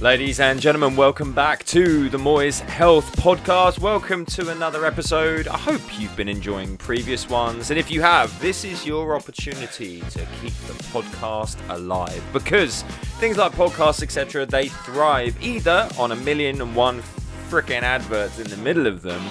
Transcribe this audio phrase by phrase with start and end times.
[0.00, 3.80] Ladies and gentlemen, welcome back to the Moyes Health Podcast.
[3.80, 5.46] Welcome to another episode.
[5.46, 7.68] I hope you've been enjoying previous ones.
[7.68, 12.80] And if you have, this is your opportunity to keep the podcast alive because
[13.20, 17.02] things like podcasts, etc., they thrive either on a million and one
[17.50, 19.22] freaking adverts in the middle of them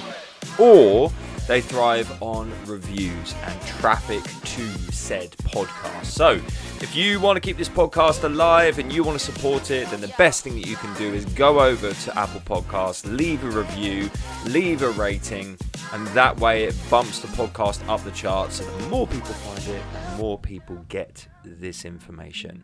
[0.59, 1.11] or
[1.49, 6.05] they thrive on reviews and traffic to said podcast.
[6.05, 6.33] So,
[6.79, 9.99] if you want to keep this podcast alive and you want to support it, then
[9.99, 13.49] the best thing that you can do is go over to Apple Podcasts, leave a
[13.49, 14.11] review,
[14.45, 15.57] leave a rating,
[15.91, 19.75] and that way it bumps the podcast up the charts so that more people find
[19.75, 22.63] it and more people get this information.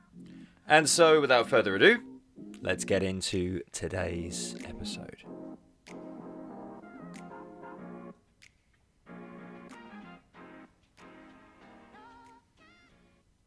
[0.67, 1.97] And so, without further ado,
[2.61, 5.23] let's get into today's episode.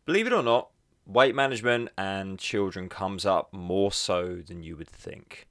[0.09, 0.71] Believe it or not,
[1.05, 5.47] weight management and children comes up more so than you would think.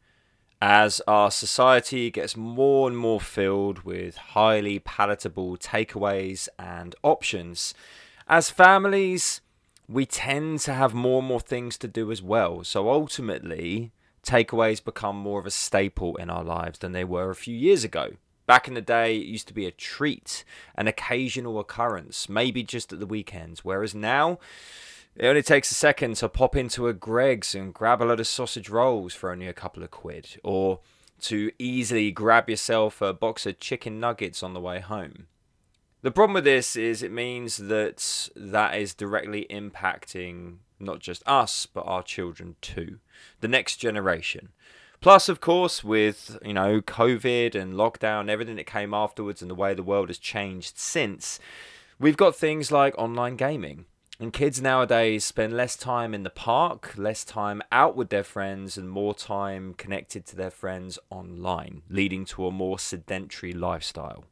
[0.59, 7.75] As our society gets more and more filled with highly palatable takeaways and options,
[8.27, 9.41] as families,
[9.88, 12.64] we tend to have more and more things to do as well.
[12.64, 13.92] So ultimately,
[14.23, 17.83] takeaways become more of a staple in our lives than they were a few years
[17.83, 18.14] ago.
[18.47, 20.43] Back in the day, it used to be a treat,
[20.75, 23.63] an occasional occurrence, maybe just at the weekends.
[23.63, 24.39] Whereas now,
[25.15, 28.27] it only takes a second to pop into a Greggs and grab a load of
[28.27, 30.79] sausage rolls for only a couple of quid, or
[31.21, 35.27] to easily grab yourself a box of chicken nuggets on the way home.
[36.01, 41.65] The problem with this is it means that that is directly impacting not just us,
[41.65, 42.99] but our children too,
[43.41, 44.49] the next generation.
[44.99, 49.55] Plus, of course, with you know COVID and lockdown, everything that came afterwards, and the
[49.55, 51.39] way the world has changed since,
[51.99, 53.85] we've got things like online gaming.
[54.19, 58.75] And kids nowadays spend less time in the park, less time out with their friends,
[58.75, 64.25] and more time connected to their friends online, leading to a more sedentary lifestyle.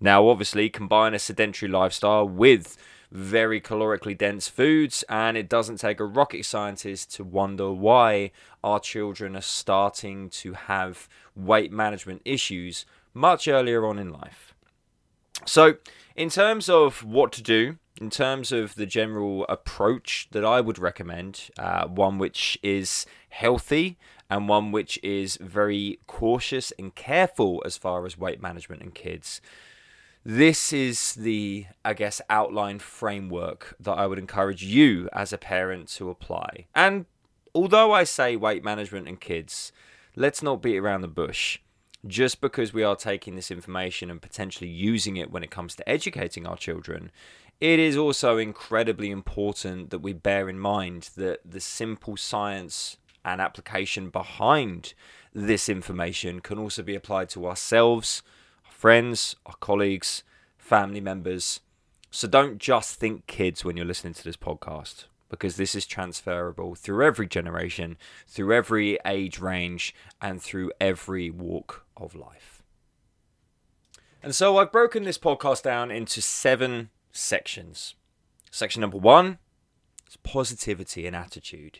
[0.00, 2.76] Now, obviously, combine a sedentary lifestyle with
[3.14, 8.32] very calorically dense foods, and it doesn't take a rocket scientist to wonder why
[8.64, 14.52] our children are starting to have weight management issues much earlier on in life.
[15.46, 15.76] So,
[16.16, 20.80] in terms of what to do, in terms of the general approach that I would
[20.80, 23.96] recommend, uh, one which is healthy
[24.28, 29.40] and one which is very cautious and careful as far as weight management in kids
[30.24, 35.88] this is the, I guess, outline framework that I would encourage you as a parent
[35.90, 36.66] to apply.
[36.74, 37.04] And
[37.54, 39.70] although I say weight management and kids,
[40.16, 41.58] let's not beat around the bush.
[42.06, 45.88] Just because we are taking this information and potentially using it when it comes to
[45.88, 47.10] educating our children,
[47.60, 53.40] it is also incredibly important that we bear in mind that the simple science and
[53.40, 54.94] application behind
[55.32, 58.22] this information can also be applied to ourselves
[58.84, 60.24] friends, our colleagues,
[60.58, 61.60] family members.
[62.10, 66.74] So don't just think kids when you're listening to this podcast because this is transferable
[66.74, 67.96] through every generation,
[68.28, 72.62] through every age range, and through every walk of life.
[74.22, 77.94] And so I've broken this podcast down into seven sections.
[78.50, 79.38] Section number one
[80.06, 81.78] is positivity and attitude.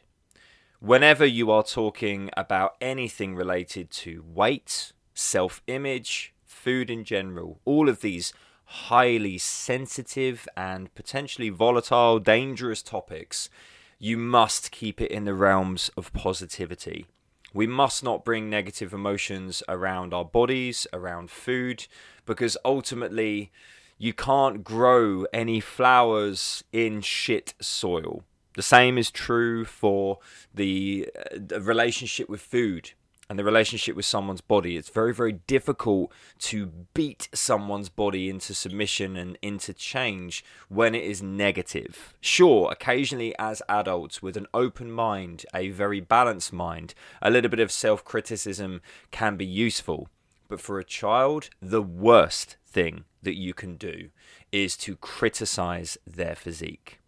[0.81, 6.34] Whenever you are talking about anything related to weight, self image,
[6.64, 8.32] food in general, all of these
[8.64, 13.50] highly sensitive and potentially volatile, dangerous topics,
[13.98, 17.04] you must keep it in the realms of positivity.
[17.53, 21.86] We must not bring negative emotions around our bodies, around food,
[22.24, 23.53] because ultimately
[23.98, 28.24] you can't grow any flowers in shit soil.
[28.54, 30.19] The same is true for
[30.53, 32.92] the, uh, the relationship with food
[33.34, 34.77] and the relationship with someone's body.
[34.77, 41.03] It's very, very difficult to beat someone's body into submission and into change when it
[41.03, 42.15] is negative.
[42.21, 47.59] Sure, occasionally as adults, with an open mind, a very balanced mind, a little bit
[47.59, 50.09] of self criticism can be useful.
[50.47, 54.10] But for a child, the worst thing that you can do
[54.53, 57.01] is to criticize their physique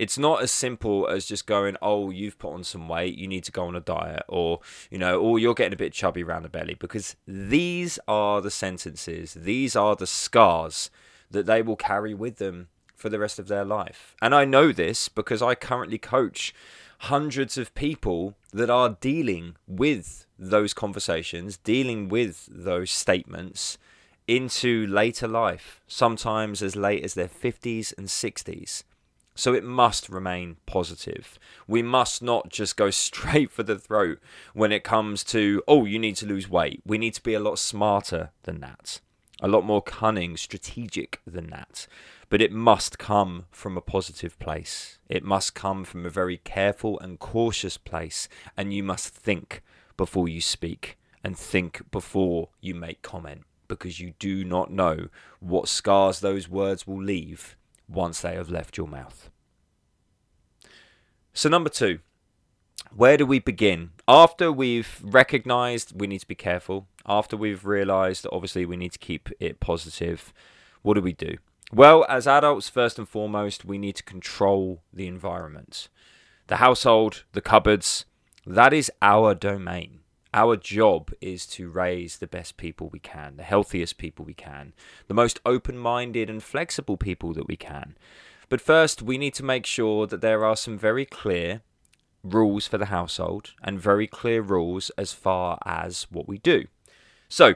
[0.00, 3.44] it's not as simple as just going, oh, you've put on some weight, you need
[3.44, 4.60] to go on a diet, or,
[4.90, 8.50] you know, or you're getting a bit chubby around the belly, because these are the
[8.50, 10.90] sentences, these are the scars
[11.30, 14.16] that they will carry with them for the rest of their life.
[14.22, 16.54] And I know this because I currently coach
[17.00, 23.76] hundreds of people that are dealing with those conversations, dealing with those statements
[24.26, 28.84] into later life, sometimes as late as their 50s and 60s.
[29.34, 31.38] So it must remain positive.
[31.66, 34.18] We must not just go straight for the throat
[34.54, 36.82] when it comes to, oh, you need to lose weight.
[36.84, 39.00] We need to be a lot smarter than that,
[39.40, 41.86] a lot more cunning, strategic than that.
[42.28, 44.98] But it must come from a positive place.
[45.08, 48.28] It must come from a very careful and cautious place.
[48.56, 49.62] And you must think
[49.96, 55.68] before you speak and think before you make comment because you do not know what
[55.68, 57.56] scars those words will leave
[57.90, 59.30] once they have left your mouth.
[61.32, 62.00] So, number two,
[62.94, 63.90] where do we begin?
[64.08, 68.92] After we've recognized we need to be careful, after we've realized that obviously we need
[68.92, 70.32] to keep it positive,
[70.82, 71.36] what do we do?
[71.72, 75.88] Well, as adults, first and foremost, we need to control the environment.
[76.48, 78.06] The household, the cupboards,
[78.44, 79.99] that is our domain.
[80.32, 84.72] Our job is to raise the best people we can, the healthiest people we can,
[85.08, 87.96] the most open minded and flexible people that we can.
[88.48, 91.62] But first, we need to make sure that there are some very clear
[92.22, 96.66] rules for the household and very clear rules as far as what we do.
[97.28, 97.54] So,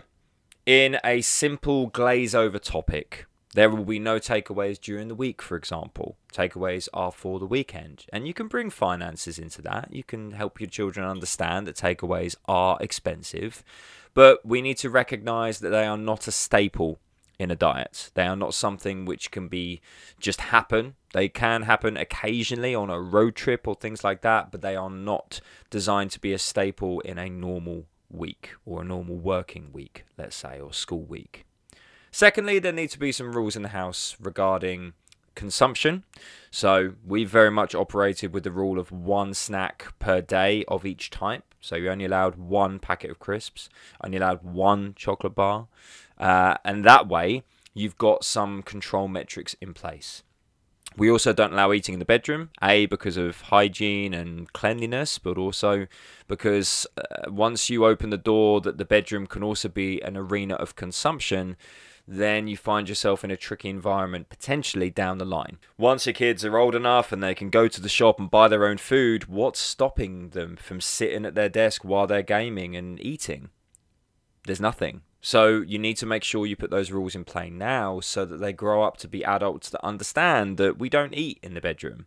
[0.66, 5.56] in a simple glaze over topic, there will be no takeaways during the week, for
[5.56, 6.16] example.
[6.32, 8.04] Takeaways are for the weekend.
[8.12, 9.88] And you can bring finances into that.
[9.92, 13.62] You can help your children understand that takeaways are expensive.
[14.12, 16.98] But we need to recognize that they are not a staple
[17.38, 18.10] in a diet.
[18.14, 19.80] They are not something which can be
[20.18, 20.94] just happen.
[21.12, 24.90] They can happen occasionally on a road trip or things like that, but they are
[24.90, 25.40] not
[25.70, 30.36] designed to be a staple in a normal week or a normal working week, let's
[30.36, 31.44] say, or school week.
[32.14, 34.92] Secondly, there need to be some rules in the house regarding
[35.34, 36.04] consumption.
[36.48, 41.10] So we very much operated with the rule of one snack per day of each
[41.10, 41.42] type.
[41.60, 43.68] So you're only allowed one packet of crisps,
[44.00, 45.66] only allowed one chocolate bar,
[46.16, 47.42] uh, and that way
[47.74, 50.22] you've got some control metrics in place.
[50.96, 55.36] We also don't allow eating in the bedroom, A, because of hygiene and cleanliness, but
[55.36, 55.88] also
[56.28, 60.54] because uh, once you open the door, that the bedroom can also be an arena
[60.54, 61.56] of consumption
[62.06, 65.58] then you find yourself in a tricky environment potentially down the line.
[65.78, 68.48] Once your kids are old enough and they can go to the shop and buy
[68.48, 73.00] their own food, what's stopping them from sitting at their desk while they're gaming and
[73.00, 73.48] eating?
[74.46, 75.02] There's nothing.
[75.22, 78.36] So you need to make sure you put those rules in play now so that
[78.36, 82.04] they grow up to be adults that understand that we don't eat in the bedroom.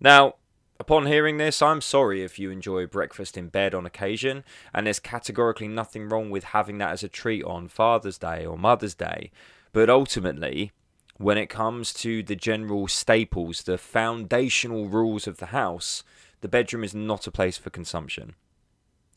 [0.00, 0.34] Now,
[0.80, 5.00] Upon hearing this, I'm sorry if you enjoy breakfast in bed on occasion, and there's
[5.00, 9.32] categorically nothing wrong with having that as a treat on Father's Day or Mother's Day.
[9.72, 10.70] But ultimately,
[11.16, 16.04] when it comes to the general staples, the foundational rules of the house,
[16.42, 18.36] the bedroom is not a place for consumption.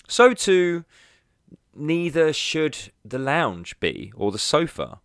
[0.07, 0.83] So, too,
[1.75, 4.99] neither should the lounge be or the sofa.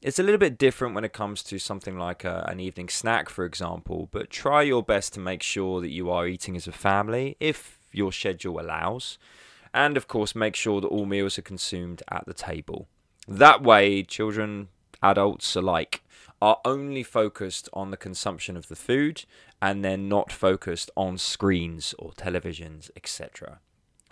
[0.00, 3.28] It's a little bit different when it comes to something like a, an evening snack,
[3.28, 6.72] for example, but try your best to make sure that you are eating as a
[6.72, 9.18] family if your schedule allows.
[9.74, 12.86] And of course, make sure that all meals are consumed at the table.
[13.26, 14.68] That way, children,
[15.02, 16.02] adults alike
[16.40, 19.24] are only focused on the consumption of the food
[19.60, 23.58] and they're not focused on screens or televisions, etc.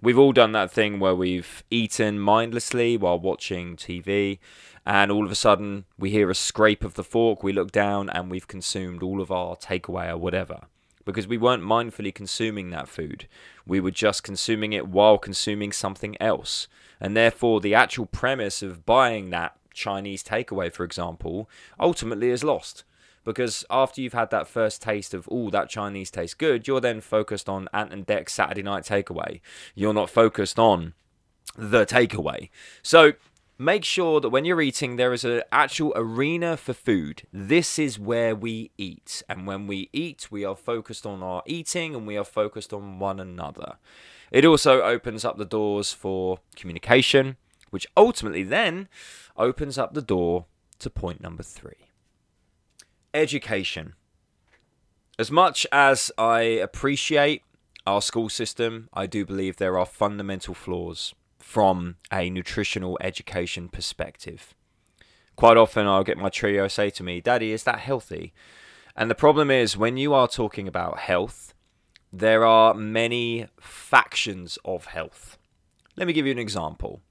[0.03, 4.39] We've all done that thing where we've eaten mindlessly while watching TV,
[4.85, 8.11] and all of a sudden we hear a scrape of the fork, we look down,
[8.11, 10.67] and we've consumed all of our takeaway or whatever.
[11.07, 13.27] Because we weren't mindfully consuming that food.
[13.67, 16.69] We were just consuming it while consuming something else.
[17.01, 21.49] And therefore, the actual premise of buying that Chinese takeaway, for example,
[21.81, 22.85] ultimately is lost
[23.27, 27.03] because after you've had that first taste of oh that Chinese tastes good, you're then
[27.03, 29.41] focused on Ant and Dec Saturday Night Takeaway.
[29.75, 30.95] You're not focused on
[31.59, 32.51] the takeaway.
[32.83, 33.15] So
[33.59, 37.25] make sure that when you're eating there is an actual arena for food.
[37.33, 41.97] This is where we eat, and when we eat, we are focused on our eating
[41.97, 43.75] and we are focused on one another.
[44.31, 47.37] It also opens up the doors for communication,
[47.71, 48.89] which ultimately then
[49.37, 50.47] opens up the door
[50.79, 51.86] to point number three
[53.15, 53.95] education.
[55.19, 57.43] As much as I appreciate
[57.87, 64.55] our school system, I do believe there are fundamental flaws from a nutritional education perspective.
[65.37, 68.33] Quite often, I'll get my trio say to me, Daddy, is that healthy?
[68.97, 71.55] And the problem is, when you are talking about health,
[72.13, 75.39] there are many factions of health.
[75.97, 77.03] Let me give you an example.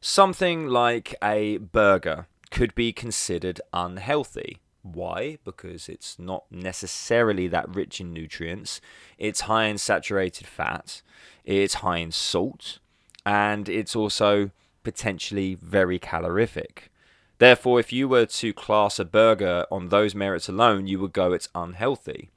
[0.00, 4.58] Something like a burger could be considered unhealthy.
[4.82, 5.38] Why?
[5.44, 8.80] Because it's not necessarily that rich in nutrients.
[9.16, 11.02] It's high in saturated fat,
[11.44, 12.78] it's high in salt,
[13.24, 14.50] and it's also
[14.82, 16.90] potentially very calorific.
[17.38, 21.32] Therefore, if you were to class a burger on those merits alone, you would go
[21.32, 22.30] it's unhealthy.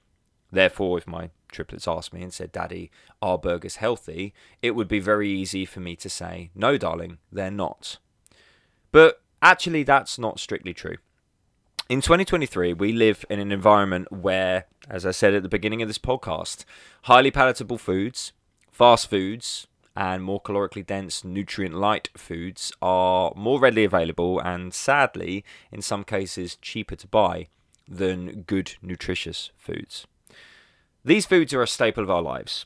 [0.52, 4.34] Therefore, if my triplets asked me and said, Daddy, are burgers healthy?
[4.62, 7.98] it would be very easy for me to say, No, darling, they're not.
[8.92, 10.98] But actually, that's not strictly true.
[11.88, 15.88] In 2023, we live in an environment where, as I said at the beginning of
[15.88, 16.66] this podcast,
[17.04, 18.34] highly palatable foods,
[18.72, 25.46] fast foods, and more calorically dense, nutrient light foods are more readily available and sadly,
[25.72, 27.50] in some cases, cheaper to buy
[27.88, 30.08] than good, nutritious foods.
[31.04, 32.66] These foods are a staple of our lives,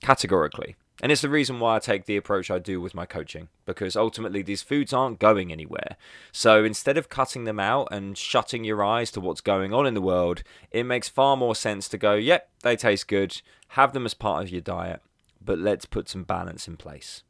[0.00, 0.76] categorically.
[1.02, 3.96] And it's the reason why I take the approach I do with my coaching, because
[3.96, 5.96] ultimately these foods aren't going anywhere.
[6.30, 9.94] So instead of cutting them out and shutting your eyes to what's going on in
[9.94, 14.04] the world, it makes far more sense to go, yep, they taste good, have them
[14.04, 15.00] as part of your diet,
[15.42, 17.22] but let's put some balance in place.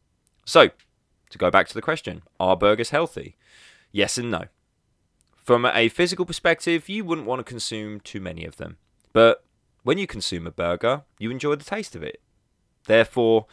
[0.45, 0.71] So,
[1.31, 3.37] to go back to the question, are burgers healthy?
[3.93, 4.45] Yes and no.
[5.37, 8.79] From a physical perspective, you wouldn't want to consume too many of them.
[9.12, 9.45] But
[9.83, 12.21] when you consume a burger, you enjoy the taste of it.
[12.87, 13.47] Therefore,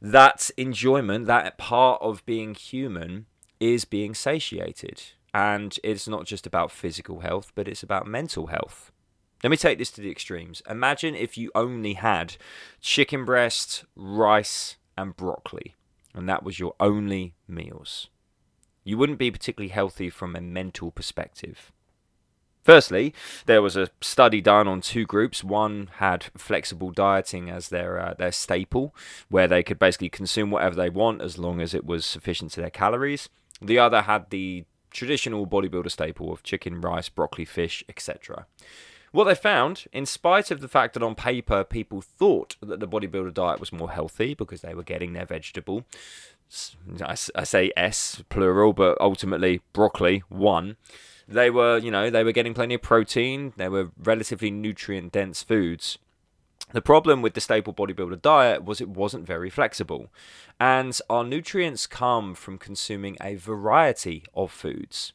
[0.00, 3.26] that enjoyment, that part of being human,
[3.60, 5.02] is being satiated.
[5.32, 8.90] And it's not just about physical health, but it's about mental health.
[9.42, 10.62] Let me take this to the extremes.
[10.68, 12.36] Imagine if you only had
[12.80, 15.74] chicken breast, rice, and broccoli,
[16.14, 18.08] and that was your only meals.
[18.84, 21.72] You wouldn't be particularly healthy from a mental perspective.
[22.62, 23.12] Firstly,
[23.46, 25.42] there was a study done on two groups.
[25.42, 28.94] One had flexible dieting as their uh, their staple,
[29.28, 32.60] where they could basically consume whatever they want as long as it was sufficient to
[32.60, 33.28] their calories.
[33.60, 38.46] The other had the traditional bodybuilder staple of chicken, rice, broccoli, fish, etc.
[39.10, 42.88] What they found, in spite of the fact that on paper people thought that the
[42.88, 45.84] bodybuilder diet was more healthy because they were getting their vegetable,
[47.00, 50.76] I, I say S plural, but ultimately broccoli one
[51.28, 53.52] they were, you know, they were getting plenty of protein.
[53.56, 55.98] They were relatively nutrient dense foods.
[56.72, 60.10] The problem with the staple bodybuilder diet was it wasn't very flexible.
[60.58, 65.12] And our nutrients come from consuming a variety of foods.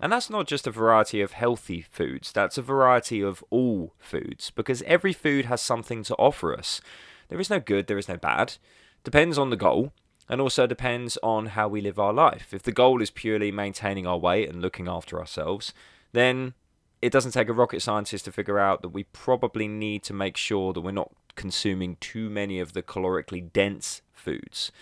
[0.00, 4.50] And that's not just a variety of healthy foods, that's a variety of all foods,
[4.50, 6.80] because every food has something to offer us.
[7.28, 8.58] There is no good, there is no bad.
[9.02, 9.92] Depends on the goal
[10.28, 12.52] and also depends on how we live our life.
[12.52, 15.72] If the goal is purely maintaining our weight and looking after ourselves,
[16.12, 16.54] then
[17.00, 20.36] it doesn't take a rocket scientist to figure out that we probably need to make
[20.36, 24.72] sure that we're not consuming too many of the calorically dense foods,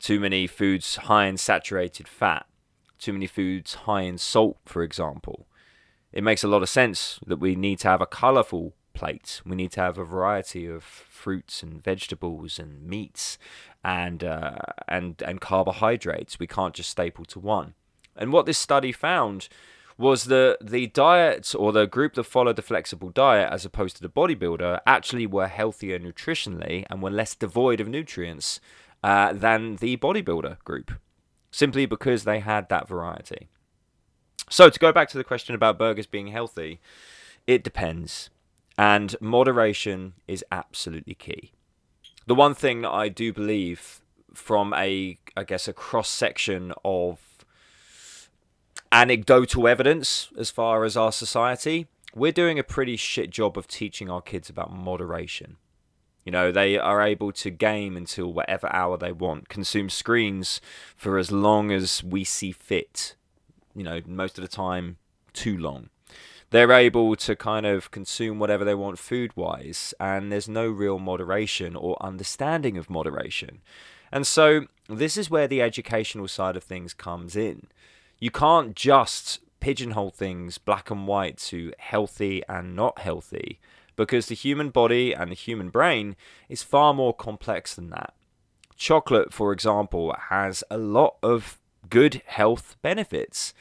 [0.00, 2.46] too many foods high in saturated fat,
[2.98, 5.46] too many foods high in salt, for example.
[6.12, 9.40] It makes a lot of sense that we need to have a colorful plate.
[9.44, 13.38] We need to have a variety of fruits and vegetables and meats
[13.84, 14.56] and uh,
[14.88, 16.40] and and carbohydrates.
[16.40, 17.74] We can't just staple to one.
[18.16, 19.48] And what this study found
[19.98, 24.02] was that the diet or the group that followed the flexible diet as opposed to
[24.02, 28.60] the bodybuilder actually were healthier nutritionally and were less devoid of nutrients
[29.02, 30.92] uh, than the bodybuilder group,
[31.50, 33.48] simply because they had that variety.
[34.50, 36.80] So to go back to the question about burgers being healthy,
[37.46, 38.30] it depends.
[38.78, 41.52] And moderation is absolutely key.
[42.26, 44.00] The one thing that I do believe
[44.34, 47.20] from a, I guess, a cross section of
[48.92, 54.10] anecdotal evidence as far as our society, we're doing a pretty shit job of teaching
[54.10, 55.56] our kids about moderation.
[56.24, 60.60] You know, they are able to game until whatever hour they want, consume screens
[60.96, 63.14] for as long as we see fit.
[63.74, 64.96] You know, most of the time,
[65.32, 65.90] too long
[66.56, 70.98] they're able to kind of consume whatever they want food wise, and there's no real
[70.98, 73.60] moderation or understanding of moderation.
[74.10, 77.66] And so, this is where the educational side of things comes in.
[78.18, 83.58] You can't just pigeonhole things black and white to healthy and not healthy,
[83.94, 86.16] because the human body and the human brain
[86.48, 88.14] is far more complex than that.
[88.76, 91.58] Chocolate, for example, has a lot of
[91.90, 93.52] good health benefits.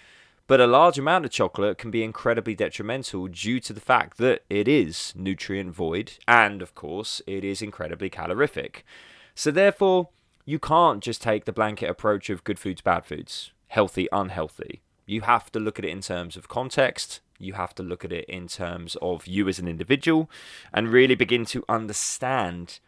[0.48, 4.44] But a large amount of chocolate can be incredibly detrimental due to the fact that
[4.48, 8.86] it is nutrient void and, of course, it is incredibly calorific.
[9.34, 10.10] So, therefore,
[10.46, 14.82] you can't just take the blanket approach of good foods, bad foods, healthy, unhealthy.
[15.08, 17.22] You have to look at it in terms of context.
[17.40, 20.30] You have to look at it in terms of you as an individual
[20.72, 22.80] and really begin to understand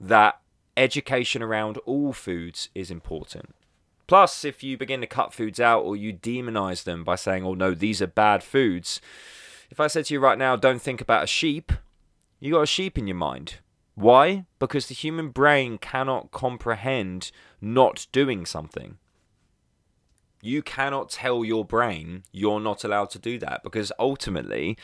[0.00, 0.40] that
[0.78, 3.54] education around all foods is important.
[4.06, 7.54] Plus, if you begin to cut foods out or you demonize them by saying, oh
[7.54, 9.00] no, these are bad foods,
[9.70, 11.72] if I said to you right now, don't think about a sheep,
[12.38, 13.56] you got a sheep in your mind.
[13.94, 14.44] Why?
[14.58, 18.98] Because the human brain cannot comprehend not doing something.
[20.42, 24.76] You cannot tell your brain you're not allowed to do that because ultimately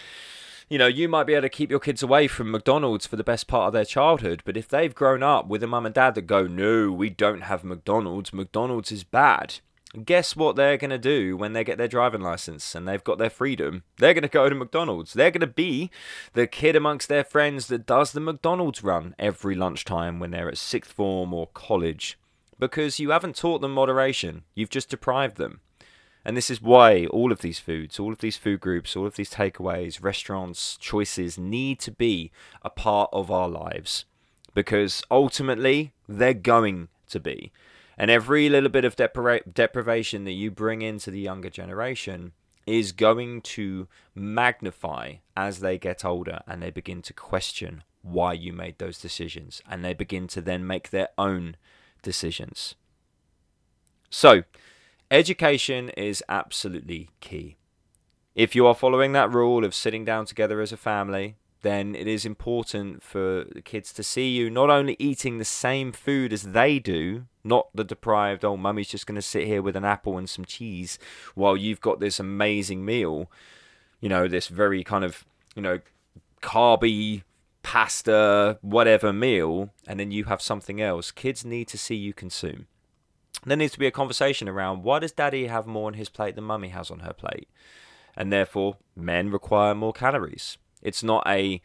[0.69, 3.25] you know, you might be able to keep your kids away from McDonald's for the
[3.25, 6.15] best part of their childhood, but if they've grown up with a mum and dad
[6.15, 9.61] that go, no, we don't have McDonald's, McDonald's is bad,
[10.05, 13.19] guess what they're going to do when they get their driving license and they've got
[13.19, 13.83] their freedom?
[13.99, 15.13] They're going to go to McDonald's.
[15.13, 15.91] They're going to be
[16.33, 20.59] the kid amongst their friends that does the McDonald's run every lunchtime when they're at
[20.59, 22.19] sixth form or college
[22.63, 25.61] because you haven't taught them moderation, you've just deprived them.
[26.25, 29.17] And this is why all of these foods, all of these food groups, all of
[29.17, 32.31] these takeaways, restaurants, choices need to be
[32.63, 34.05] a part of our lives.
[34.55, 37.53] Because ultimately, they're going to be.
[37.99, 42.33] And every little bit of depra- deprivation that you bring into the younger generation
[42.67, 48.53] is going to magnify as they get older and they begin to question why you
[48.53, 49.63] made those decisions.
[49.69, 51.57] And they begin to then make their own
[52.03, 52.75] decisions.
[54.11, 54.43] So,
[55.13, 57.59] Education is absolutely key.
[58.35, 62.09] If you are following that rule of sitting down together as a family, then it
[62.09, 66.45] is important for the kids to see you not only eating the same food as
[66.45, 70.17] they do, not the deprived, oh, mummy's just going to sit here with an apple
[70.17, 70.99] and some cheese
[71.35, 73.31] while you've got this amazing meal,
[74.01, 75.81] you know, this very kind of, you know,
[76.41, 77.23] carby
[77.63, 81.11] pasta, whatever meal, and then you have something else.
[81.11, 82.67] Kids need to see you consume.
[83.45, 86.37] There needs to be a conversation around why does daddy have more on his plate
[86.37, 87.49] than mummy has on her plate?
[88.17, 90.59] And therefore, men require more calories.
[90.83, 91.61] It's not a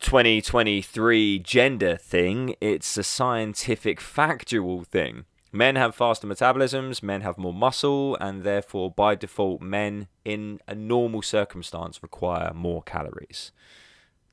[0.00, 5.24] 2023 gender thing, it's a scientific, factual thing.
[5.52, 10.74] Men have faster metabolisms, men have more muscle, and therefore, by default, men in a
[10.74, 13.52] normal circumstance require more calories.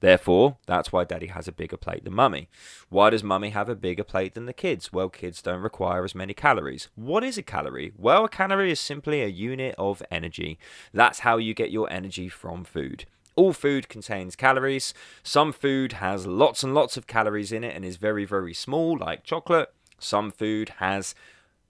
[0.01, 2.49] Therefore, that's why daddy has a bigger plate than mummy.
[2.89, 4.91] Why does mummy have a bigger plate than the kids?
[4.91, 6.89] Well, kids don't require as many calories.
[6.95, 7.93] What is a calorie?
[7.95, 10.57] Well, a calorie is simply a unit of energy.
[10.91, 13.05] That's how you get your energy from food.
[13.35, 14.95] All food contains calories.
[15.21, 18.97] Some food has lots and lots of calories in it and is very, very small,
[18.97, 19.71] like chocolate.
[19.99, 21.13] Some food has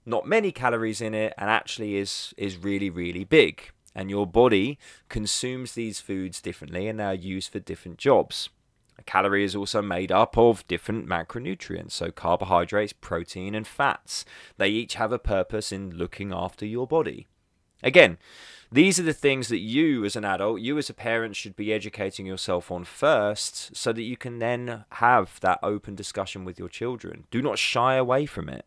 [0.06, 4.78] not many calories in it and actually is, is really, really big and your body
[5.08, 8.48] consumes these foods differently and they are used for different jobs.
[8.98, 14.24] A calorie is also made up of different macronutrients, so carbohydrates, protein, and fats.
[14.58, 17.26] They each have a purpose in looking after your body.
[17.82, 18.18] Again,
[18.70, 21.72] these are the things that you as an adult, you as a parent, should be
[21.72, 26.68] educating yourself on first so that you can then have that open discussion with your
[26.68, 27.24] children.
[27.30, 28.66] Do not shy away from it.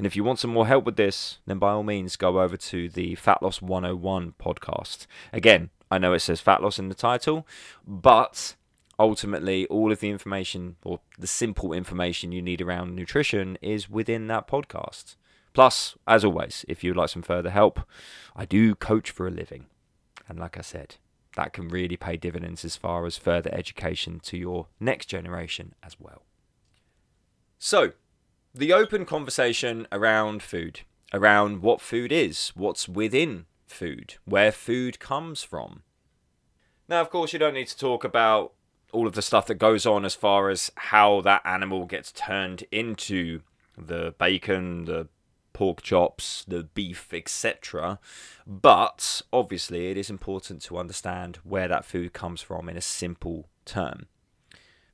[0.00, 2.56] And if you want some more help with this, then by all means go over
[2.56, 5.06] to the Fat Loss 101 podcast.
[5.30, 7.46] Again, I know it says fat loss in the title,
[7.86, 8.54] but
[8.98, 14.26] ultimately all of the information or the simple information you need around nutrition is within
[14.28, 15.16] that podcast.
[15.52, 17.80] Plus, as always, if you'd like some further help,
[18.34, 19.66] I do coach for a living.
[20.26, 20.96] And like I said,
[21.36, 26.00] that can really pay dividends as far as further education to your next generation as
[26.00, 26.22] well.
[27.58, 27.92] So,
[28.54, 30.80] the open conversation around food,
[31.12, 35.82] around what food is, what's within food, where food comes from.
[36.88, 38.52] Now, of course, you don't need to talk about
[38.92, 42.64] all of the stuff that goes on as far as how that animal gets turned
[42.72, 43.42] into
[43.78, 45.08] the bacon, the
[45.52, 48.00] pork chops, the beef, etc.
[48.46, 53.48] But obviously, it is important to understand where that food comes from in a simple
[53.64, 54.06] term.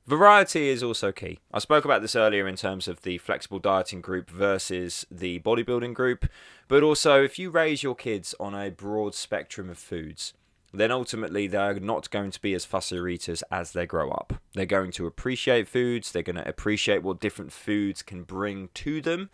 [0.07, 1.39] Variety is also key.
[1.53, 5.93] I spoke about this earlier in terms of the flexible dieting group versus the bodybuilding
[5.95, 6.27] group,
[6.69, 10.33] but also if you raise your kids on a broad spectrum of foods,
[10.73, 14.35] then ultimately they're not going to be as fussy eaters as they grow up.
[14.53, 19.01] They're going to appreciate foods, they're going to appreciate what different foods can bring to
[19.01, 19.29] them,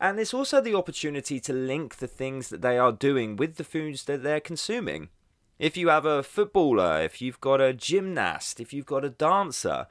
[0.00, 3.64] and it's also the opportunity to link the things that they are doing with the
[3.64, 5.10] foods that they're consuming.
[5.58, 9.86] If you have a footballer, if you've got a gymnast, if you've got a dancer,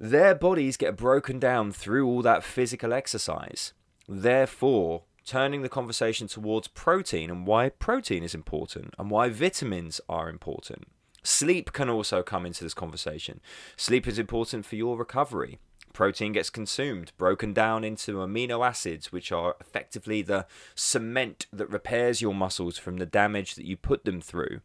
[0.00, 3.74] their bodies get broken down through all that physical exercise.
[4.08, 10.30] Therefore, turning the conversation towards protein and why protein is important and why vitamins are
[10.30, 10.88] important.
[11.22, 13.40] Sleep can also come into this conversation.
[13.76, 15.58] Sleep is important for your recovery.
[15.92, 22.22] Protein gets consumed, broken down into amino acids, which are effectively the cement that repairs
[22.22, 24.62] your muscles from the damage that you put them through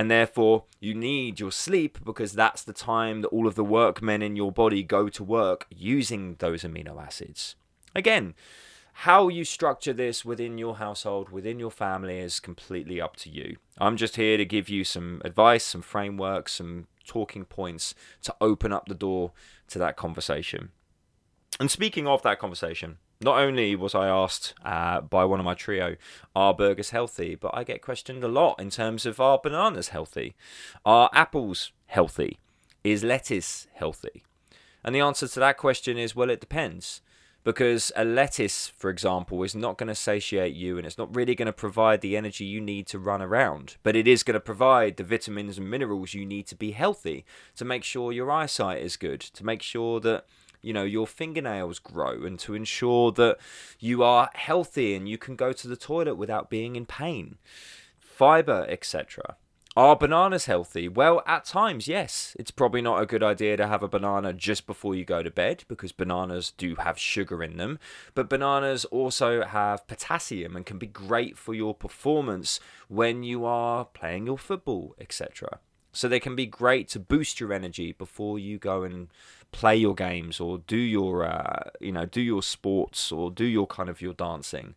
[0.00, 4.22] and therefore you need your sleep because that's the time that all of the workmen
[4.22, 7.54] in your body go to work using those amino acids.
[7.94, 8.32] Again,
[8.94, 13.56] how you structure this within your household, within your family, is completely up to you.
[13.76, 18.72] I'm just here to give you some advice, some frameworks, some talking points to open
[18.72, 19.32] up the door
[19.68, 20.70] to that conversation.
[21.60, 25.54] And speaking of that conversation, not only was I asked uh, by one of my
[25.54, 25.96] trio,
[26.34, 27.34] are burgers healthy?
[27.34, 30.34] But I get questioned a lot in terms of are bananas healthy?
[30.84, 32.38] Are apples healthy?
[32.82, 34.22] Is lettuce healthy?
[34.82, 37.02] And the answer to that question is well, it depends.
[37.42, 41.34] Because a lettuce, for example, is not going to satiate you and it's not really
[41.34, 43.76] going to provide the energy you need to run around.
[43.82, 47.24] But it is going to provide the vitamins and minerals you need to be healthy,
[47.56, 50.26] to make sure your eyesight is good, to make sure that
[50.62, 53.38] you know your fingernails grow and to ensure that
[53.78, 57.38] you are healthy and you can go to the toilet without being in pain
[57.98, 59.36] fiber etc
[59.76, 60.88] are bananas healthy?
[60.88, 62.36] Well, at times, yes.
[62.38, 65.30] It's probably not a good idea to have a banana just before you go to
[65.30, 67.78] bed because bananas do have sugar in them.
[68.14, 73.84] But bananas also have potassium and can be great for your performance when you are
[73.84, 75.60] playing your football, etc.
[75.92, 79.08] So they can be great to boost your energy before you go and
[79.52, 83.66] play your games or do your, uh, you know, do your sports or do your
[83.66, 84.74] kind of your dancing.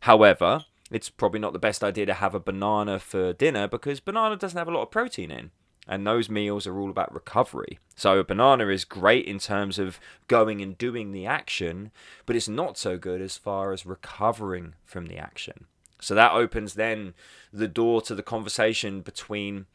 [0.00, 4.36] However, it's probably not the best idea to have a banana for dinner because banana
[4.36, 5.50] doesn't have a lot of protein in.
[5.88, 7.78] And those meals are all about recovery.
[7.94, 11.92] So a banana is great in terms of going and doing the action,
[12.24, 15.66] but it's not so good as far as recovering from the action.
[16.00, 17.14] So that opens then
[17.52, 19.66] the door to the conversation between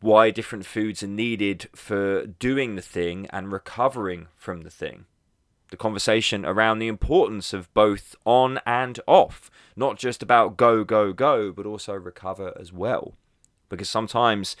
[0.00, 5.06] why different foods are needed for doing the thing and recovering from the thing
[5.70, 11.12] the conversation around the importance of both on and off, not just about go, go,
[11.12, 13.14] go, but also recover as well.
[13.68, 14.56] Because sometimes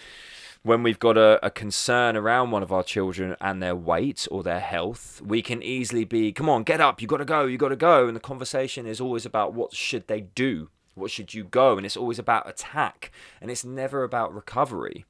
[0.62, 4.42] when we've got a, a, concern around one of our children and their weight or
[4.42, 7.56] their health, we can easily be, come on, get up, you got to go, you
[7.56, 8.08] got to go.
[8.08, 10.70] And the conversation is always about what should they do?
[10.94, 11.76] What should you go?
[11.76, 15.04] And it's always about attack and it's never about recovery.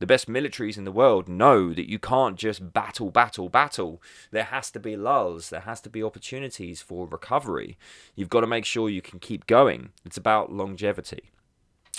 [0.00, 4.02] The best militaries in the world know that you can't just battle, battle, battle.
[4.30, 7.76] There has to be lulls, there has to be opportunities for recovery.
[8.16, 9.90] You've got to make sure you can keep going.
[10.04, 11.30] It's about longevity.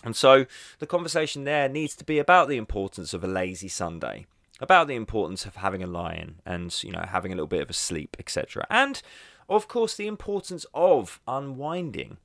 [0.04, 0.48] And so
[0.80, 4.26] the conversation there needs to be about the importance of a lazy Sunday,
[4.60, 7.70] about the importance of having a lion and, you know, having a little bit of
[7.70, 8.66] a sleep, etc.
[8.68, 9.00] And
[9.48, 12.18] of course the importance of unwinding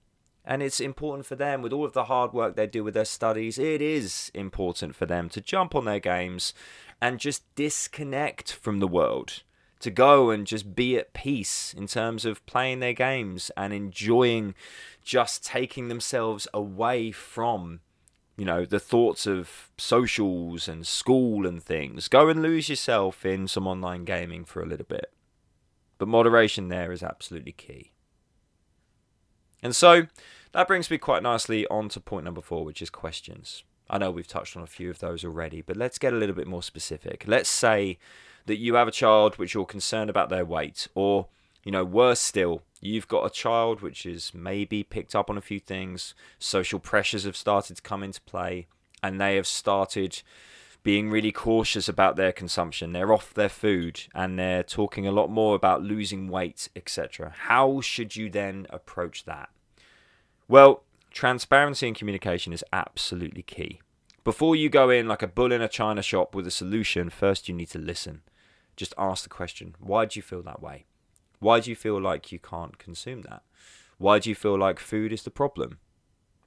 [0.46, 3.04] and it's important for them with all of the hard work they do with their
[3.04, 6.54] studies it is important for them to jump on their games
[7.00, 9.42] and just disconnect from the world.
[9.80, 14.54] To go and just be at peace in terms of playing their games and enjoying
[15.02, 17.80] just taking themselves away from
[18.38, 22.08] you know the thoughts of socials and school and things.
[22.08, 25.12] Go and lose yourself in some online gaming for a little bit.
[25.98, 27.92] But moderation there is absolutely key
[29.62, 30.06] and so
[30.52, 33.62] that brings me quite nicely on to point number four, which is questions.
[33.88, 36.34] I know we've touched on a few of those already, but let's get a little
[36.34, 37.24] bit more specific.
[37.26, 37.98] Let's say
[38.46, 41.26] that you have a child which you're concerned about their weight, or,
[41.62, 45.42] you know, worse still, you've got a child which is maybe picked up on a
[45.42, 48.66] few things, social pressures have started to come into play,
[49.02, 50.22] and they have started
[50.86, 52.92] being really cautious about their consumption.
[52.92, 57.34] They're off their food and they're talking a lot more about losing weight, etc.
[57.36, 59.48] How should you then approach that?
[60.46, 63.80] Well, transparency and communication is absolutely key.
[64.22, 67.48] Before you go in like a bull in a china shop with a solution, first
[67.48, 68.22] you need to listen.
[68.76, 70.84] Just ask the question why do you feel that way?
[71.40, 73.42] Why do you feel like you can't consume that?
[73.98, 75.80] Why do you feel like food is the problem?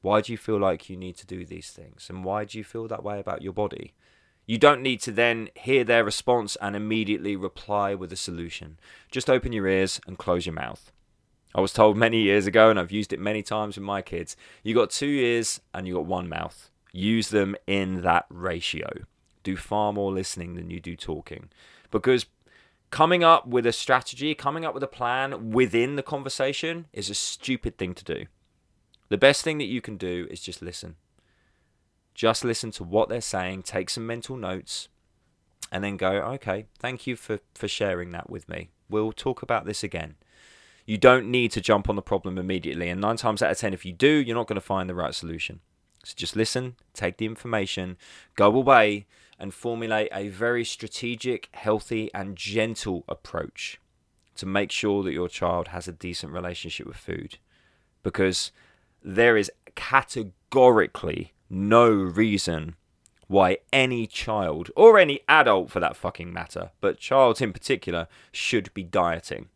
[0.02, 2.08] Why do you feel like you need to do these things?
[2.10, 3.96] And why do you feel that way about your body?
[4.50, 8.80] You don't need to then hear their response and immediately reply with a solution.
[9.12, 10.92] Just open your ears and close your mouth.
[11.54, 14.36] I was told many years ago, and I've used it many times with my kids
[14.64, 16.72] you got two ears and you got one mouth.
[16.92, 18.90] Use them in that ratio.
[19.44, 21.50] Do far more listening than you do talking.
[21.92, 22.26] Because
[22.90, 27.14] coming up with a strategy, coming up with a plan within the conversation is a
[27.14, 28.26] stupid thing to do.
[29.10, 30.96] The best thing that you can do is just listen.
[32.20, 34.90] Just listen to what they're saying, take some mental notes,
[35.72, 38.72] and then go, okay, thank you for, for sharing that with me.
[38.90, 40.16] We'll talk about this again.
[40.86, 42.90] You don't need to jump on the problem immediately.
[42.90, 44.96] And nine times out of ten, if you do, you're not going to find the
[44.96, 45.62] right solution.
[46.04, 47.96] So just listen, take the information,
[48.36, 49.06] go away,
[49.40, 53.80] and formulate a very strategic, healthy, and gentle approach
[54.36, 57.38] to make sure that your child has a decent relationship with food.
[58.04, 58.52] Because
[59.02, 62.76] there is categorically no reason
[63.28, 68.74] why any child, or any adult for that fucking matter, but child in particular, should
[68.74, 69.50] be dieting.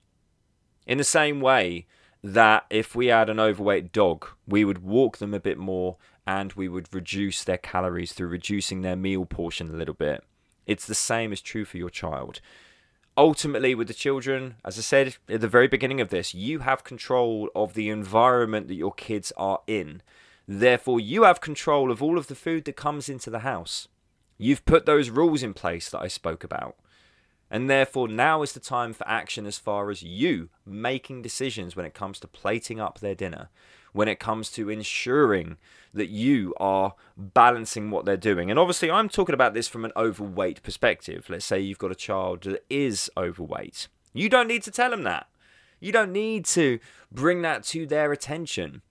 [0.85, 1.87] In the same way
[2.23, 6.53] that if we had an overweight dog, we would walk them a bit more and
[6.53, 10.23] we would reduce their calories through reducing their meal portion a little bit.
[10.65, 12.39] It's the same as true for your child.
[13.17, 16.83] Ultimately, with the children, as I said at the very beginning of this, you have
[16.83, 20.01] control of the environment that your kids are in.
[20.47, 23.87] Therefore, you have control of all of the food that comes into the house.
[24.37, 26.75] You've put those rules in place that I spoke about.
[27.49, 31.85] And therefore, now is the time for action as far as you making decisions when
[31.85, 33.49] it comes to plating up their dinner,
[33.91, 35.57] when it comes to ensuring
[35.93, 38.49] that you are balancing what they're doing.
[38.49, 41.27] And obviously, I'm talking about this from an overweight perspective.
[41.29, 43.87] Let's say you've got a child that is overweight.
[44.13, 45.27] You don't need to tell them that.
[45.79, 46.79] You don't need to
[47.11, 48.81] bring that to their attention.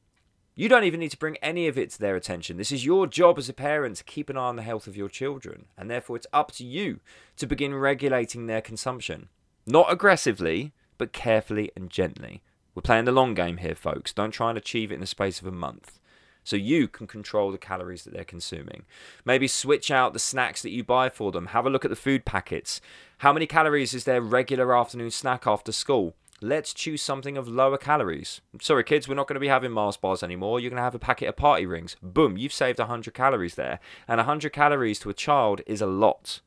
[0.55, 2.59] You don't even need to bring any of it to their attention.
[2.59, 4.97] This is your job as a parent to keep an eye on the health of
[4.97, 7.01] your children, and therefore it's up to you
[7.37, 9.31] to begin regulating their consumption.
[9.67, 12.43] Not aggressively, but carefully and gently.
[12.75, 14.13] We're playing the long game here, folks.
[14.13, 15.99] Don't try and achieve it in the space of a month.
[16.45, 18.85] So you can control the calories that they're consuming.
[19.25, 21.47] Maybe switch out the snacks that you buy for them.
[21.47, 22.81] Have a look at the food packets.
[23.19, 26.15] How many calories is their regular afternoon snack after school?
[26.43, 28.41] Let's choose something of lower calories.
[28.61, 30.61] Sorry, kids, we're not going to be having Mars bars anymore.
[30.61, 31.97] You're going to have a packet of party rings.
[32.03, 33.79] Boom, you've saved 100 calories there.
[34.09, 36.41] And 100 calories to a child is a lot.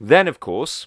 [0.00, 0.86] Then, of course,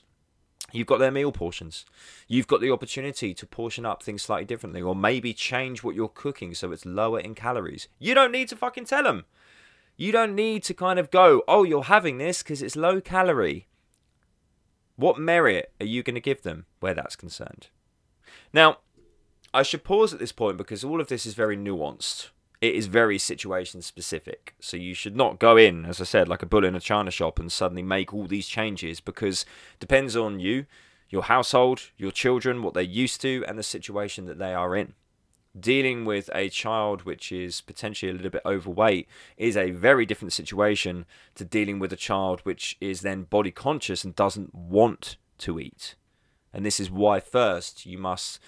[0.72, 1.86] you've got their meal portions.
[2.28, 6.08] You've got the opportunity to portion up things slightly differently, or maybe change what you're
[6.08, 7.88] cooking so it's lower in calories.
[8.00, 9.26] You don't need to fucking tell them.
[9.96, 13.68] You don't need to kind of go, oh, you're having this because it's low calorie.
[14.96, 17.70] What merit are you going to give them where that's concerned?
[18.54, 18.78] Now,
[19.54, 22.30] I should pause at this point because all of this is very nuanced.
[22.60, 24.56] It is very situation specific.
[24.60, 27.12] So you should not go in, as I said, like a bull in a china
[27.12, 29.46] shop and suddenly make all these changes because
[29.80, 30.66] depends on you,
[31.10, 34.94] your household, your children, what they're used to, and the situation that they are in.
[35.58, 39.08] Dealing with a child which is potentially a little bit overweight
[39.38, 41.06] is a very different situation
[41.36, 45.96] to dealing with a child which is then body conscious and doesn't want to eat.
[46.54, 48.40] And this is why, first, you must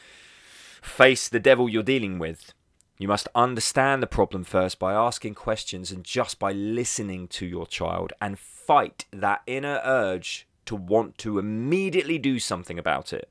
[0.81, 2.53] face the devil you're dealing with.
[2.97, 7.65] You must understand the problem first by asking questions and just by listening to your
[7.65, 13.29] child and fight that inner urge to want to immediately do something about it.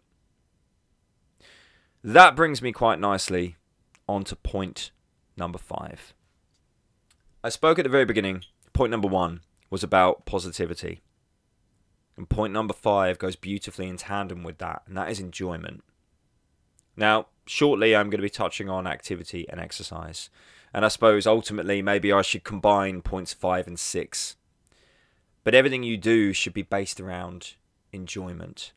[2.03, 3.57] That brings me quite nicely
[4.09, 4.91] onto point
[5.37, 6.15] number five.
[7.45, 8.45] I spoke at the very beginning.
[8.73, 11.03] Point number one was about positivity.
[12.19, 15.85] And point number five goes beautifully in tandem with that, and that is enjoyment.
[16.97, 20.29] Now, shortly, I'm going to be touching on activity and exercise.
[20.75, 24.35] And I suppose ultimately, maybe I should combine points five and six.
[25.45, 27.55] But everything you do should be based around
[27.93, 28.73] enjoyment.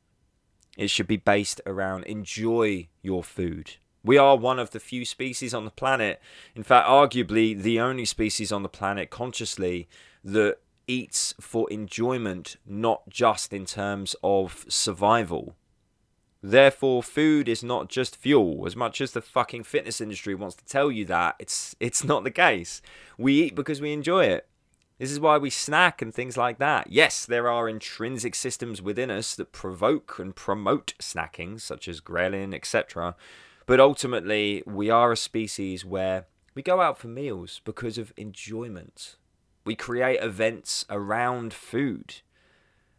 [0.78, 3.78] It should be based around enjoy your food.
[4.04, 6.22] We are one of the few species on the planet,
[6.56, 9.90] in fact, arguably the only species on the planet consciously
[10.24, 10.60] that
[10.92, 15.56] eats for enjoyment, not just in terms of survival.
[16.44, 18.66] Therefore, food is not just fuel.
[18.66, 22.24] As much as the fucking fitness industry wants to tell you that, it's it's not
[22.24, 22.82] the case.
[23.18, 24.48] We eat because we enjoy it.
[24.98, 26.92] This is why we snack and things like that.
[26.92, 32.54] Yes, there are intrinsic systems within us that provoke and promote snacking, such as ghrelin,
[32.54, 33.16] etc.
[33.66, 39.16] But ultimately, we are a species where we go out for meals because of enjoyment.
[39.64, 42.22] We create events around food.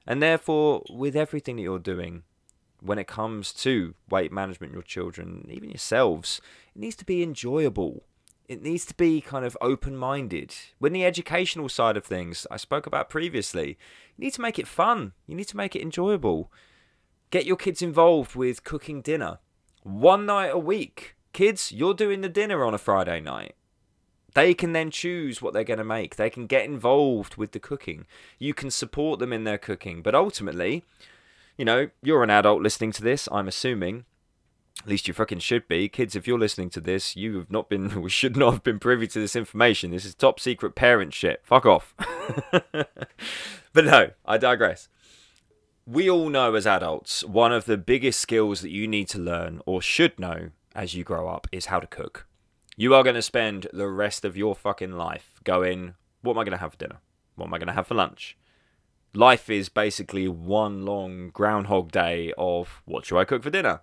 [0.06, 2.22] And therefore, with everything that you're doing,
[2.80, 6.40] when it comes to weight management, your children, even yourselves,
[6.74, 8.04] it needs to be enjoyable.
[8.48, 10.54] It needs to be kind of open minded.
[10.78, 13.78] When the educational side of things I spoke about previously,
[14.16, 15.12] you need to make it fun.
[15.26, 16.50] You need to make it enjoyable.
[17.30, 19.38] Get your kids involved with cooking dinner.
[19.84, 21.16] One night a week.
[21.32, 23.54] Kids, you're doing the dinner on a Friday night.
[24.34, 26.16] They can then choose what they're going to make.
[26.16, 28.06] They can get involved with the cooking.
[28.38, 30.02] You can support them in their cooking.
[30.02, 30.84] But ultimately,
[31.56, 34.04] you know, you're an adult listening to this, I'm assuming.
[34.80, 35.88] At least you fucking should be.
[35.88, 38.78] Kids, if you're listening to this, you have not been, we should not have been
[38.78, 39.90] privy to this information.
[39.90, 41.40] This is top secret parent shit.
[41.44, 41.94] Fuck off.
[42.72, 44.88] but no, I digress.
[45.86, 49.60] We all know as adults, one of the biggest skills that you need to learn
[49.66, 52.26] or should know as you grow up is how to cook.
[52.82, 56.42] You are going to spend the rest of your fucking life going, what am I
[56.42, 56.98] going to have for dinner?
[57.36, 58.36] What am I going to have for lunch?
[59.14, 63.82] Life is basically one long groundhog day of what should I cook for dinner?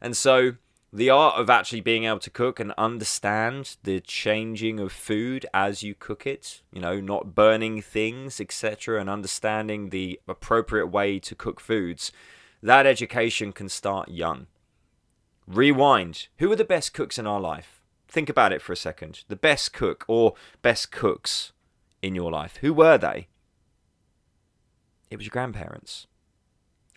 [0.00, 0.52] And so
[0.90, 5.82] the art of actually being able to cook and understand the changing of food as
[5.82, 11.34] you cook it, you know, not burning things, etc., and understanding the appropriate way to
[11.34, 12.12] cook foods,
[12.62, 14.46] that education can start young.
[15.46, 16.28] Rewind.
[16.38, 17.77] Who are the best cooks in our life?
[18.08, 19.24] Think about it for a second.
[19.28, 21.52] The best cook or best cooks
[22.02, 23.28] in your life, who were they?
[25.10, 26.06] It was your grandparents.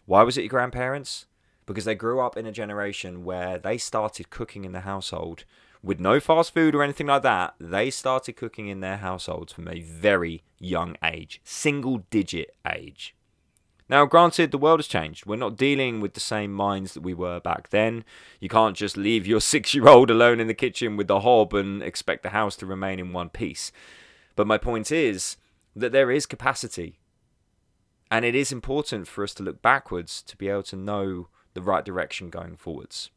[0.06, 1.26] Why was it your grandparents?
[1.66, 5.46] Because they grew up in a generation where they started cooking in the household
[5.84, 9.68] with no fast food or anything like that, they started cooking in their households from
[9.68, 13.16] a very young age, single digit age.
[13.92, 15.26] Now, granted, the world has changed.
[15.26, 18.06] We're not dealing with the same minds that we were back then.
[18.40, 21.54] You can't just leave your six year old alone in the kitchen with the hob
[21.54, 23.74] and expect the house to remain in one piece.
[24.38, 25.36] But my point is
[25.76, 27.00] that there is capacity.
[28.10, 31.62] And it is important for us to look backwards to be able to know the
[31.62, 33.10] right direction going forwards.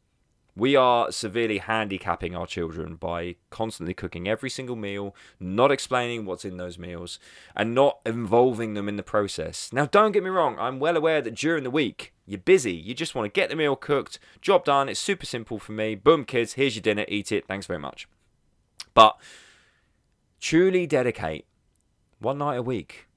[0.57, 6.45] We are severely handicapping our children by constantly cooking every single meal, not explaining what's
[6.45, 7.19] in those meals,
[7.57, 9.73] and not involving them in the process.
[9.73, 12.93] Now, don't get me wrong, I'm well aware that during the week, you're busy, you
[12.93, 15.93] just want to get the meal cooked, job done, it's super simple for me.
[15.93, 18.07] Boom, kids, here's your dinner, eat it, thanks very much.
[18.93, 19.17] But
[20.39, 21.45] truly dedicate
[22.19, 23.07] one night a week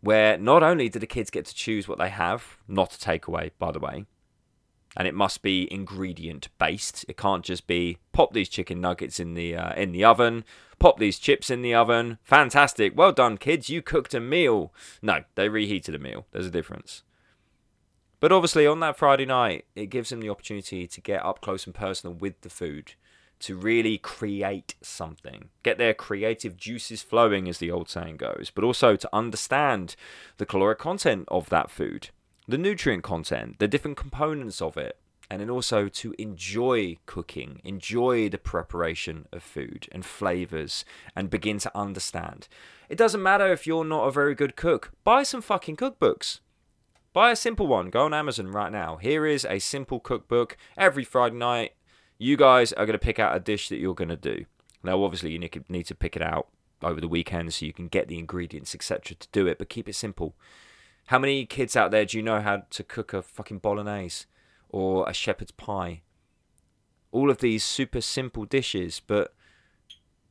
[0.00, 3.52] where not only do the kids get to choose what they have, not a takeaway,
[3.60, 4.06] by the way,
[4.96, 7.04] and it must be ingredient based.
[7.08, 10.44] It can't just be pop these chicken nuggets in the uh, in the oven,
[10.78, 12.18] pop these chips in the oven.
[12.24, 13.68] Fantastic, well done, kids.
[13.68, 14.72] You cooked a meal.
[15.02, 16.26] No, they reheated a meal.
[16.32, 17.02] There's a difference.
[18.20, 21.66] But obviously, on that Friday night, it gives them the opportunity to get up close
[21.66, 22.94] and personal with the food,
[23.38, 28.64] to really create something, get their creative juices flowing, as the old saying goes, but
[28.64, 29.94] also to understand
[30.38, 32.10] the caloric content of that food
[32.48, 34.98] the nutrient content, the different components of it,
[35.30, 40.84] and then also to enjoy cooking, enjoy the preparation of food and flavors,
[41.14, 42.48] and begin to understand.
[42.88, 46.40] It doesn't matter if you're not a very good cook, buy some fucking cookbooks.
[47.12, 47.90] Buy a simple one.
[47.90, 48.96] Go on Amazon right now.
[48.96, 50.56] Here is a simple cookbook.
[50.76, 51.72] Every Friday night,
[52.18, 54.44] you guys are going to pick out a dish that you're going to do.
[54.82, 56.48] Now, obviously, you need to pick it out
[56.82, 59.88] over the weekend so you can get the ingredients, etc., to do it, but keep
[59.88, 60.34] it simple.
[61.08, 64.26] How many kids out there do you know how to cook a fucking bolognese
[64.68, 66.02] or a shepherd's pie?
[67.12, 69.34] All of these super simple dishes, but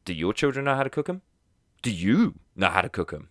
[0.05, 1.23] do your children know how to cook them?
[1.81, 3.29] Do you know how to cook them?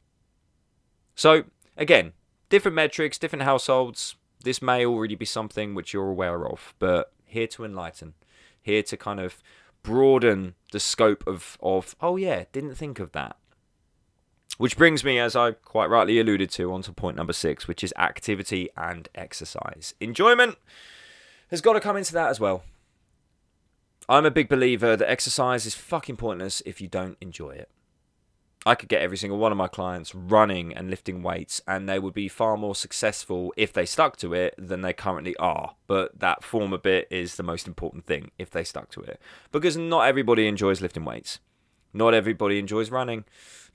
[1.14, 1.44] So,
[1.76, 2.14] again,
[2.48, 4.16] different metrics, different households.
[4.42, 8.14] This may already be something which you're aware of, but here to enlighten,
[8.60, 9.40] here to kind of
[9.84, 13.36] broaden the scope of, of oh yeah, didn't think of that.
[14.58, 17.92] Which brings me, as I quite rightly alluded to, onto point number six, which is
[17.98, 19.94] activity and exercise.
[20.00, 20.56] Enjoyment
[21.50, 22.64] has got to come into that as well.
[24.08, 27.68] I'm a big believer that exercise is fucking pointless if you don't enjoy it.
[28.64, 32.00] I could get every single one of my clients running and lifting weights, and they
[32.00, 35.76] would be far more successful if they stuck to it than they currently are.
[35.86, 39.20] But that former bit is the most important thing if they stuck to it.
[39.52, 41.38] Because not everybody enjoys lifting weights.
[41.92, 43.24] Not everybody enjoys running.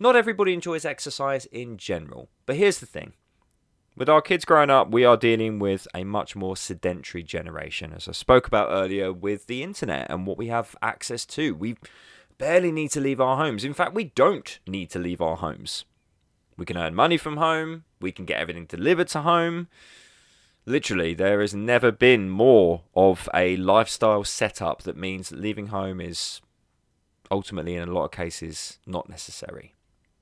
[0.02, 2.28] Not everybody enjoys exercise in general.
[2.48, 3.14] But here's the thing
[3.96, 8.08] with our kids growing up, we are dealing with a much more sedentary generation, as
[8.08, 11.54] I spoke about earlier with the internet and what we have access to.
[11.54, 11.76] We
[12.40, 13.64] barely need to leave our homes.
[13.64, 15.86] In fact, we don't need to leave our homes.
[16.58, 19.68] We can earn money from home, we can get everything delivered to home.
[20.66, 26.42] Literally, there has never been more of a lifestyle setup that means leaving home is
[27.30, 29.76] ultimately, in a lot of cases, not necessary.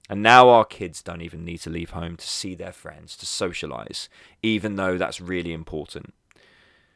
[0.09, 3.27] And now our kids don't even need to leave home to see their friends, to
[3.27, 4.09] socialize,
[4.41, 6.15] even though that's really important.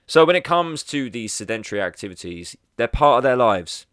[0.07, 3.85] So when it comes to these sedentary activities, they're part of their lives.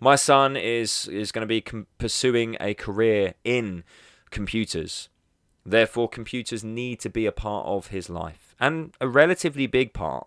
[0.00, 3.84] My son is is going to be com- pursuing a career in
[4.30, 5.10] computers.
[5.64, 10.26] Therefore, computers need to be a part of his life and a relatively big part.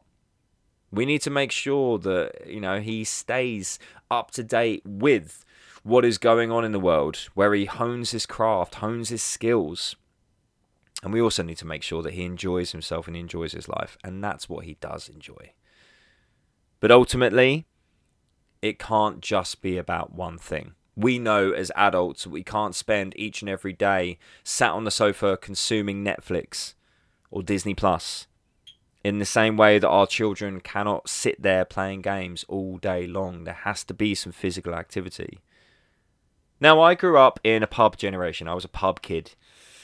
[0.91, 5.43] We need to make sure that you know he stays up to date with
[5.85, 9.95] what is going on in the world, where he hones his craft, hones his skills.
[11.03, 13.69] And we also need to make sure that he enjoys himself and he enjoys his
[13.69, 15.51] life, and that's what he does enjoy.
[16.79, 17.67] But ultimately,
[18.63, 20.73] it can't just be about one thing.
[20.95, 25.37] We know as adults we can't spend each and every day sat on the sofa
[25.37, 26.73] consuming Netflix
[27.29, 28.25] or Disney Plus
[29.03, 33.43] in the same way that our children cannot sit there playing games all day long.
[33.43, 35.41] There has to be some physical activity.
[36.59, 38.47] Now, I grew up in a pub generation.
[38.47, 39.35] I was a pub kid.